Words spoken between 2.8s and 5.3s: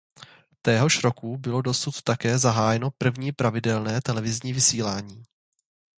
první pravidelné televizní vysílání.